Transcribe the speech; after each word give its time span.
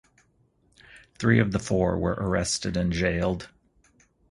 Three 1.19 1.37
of 1.37 1.51
the 1.51 1.59
four 1.59 1.95
were 1.99 2.13
arrested 2.17 2.75
and 2.75 2.91
jailed. 2.91 3.49